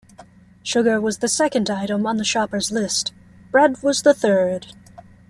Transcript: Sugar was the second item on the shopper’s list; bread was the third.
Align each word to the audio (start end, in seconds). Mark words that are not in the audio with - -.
Sugar 0.63 0.99
was 0.99 1.19
the 1.19 1.27
second 1.27 1.69
item 1.69 2.07
on 2.07 2.17
the 2.17 2.23
shopper’s 2.23 2.71
list; 2.71 3.13
bread 3.51 3.83
was 3.83 4.01
the 4.01 4.15
third. 4.15 4.73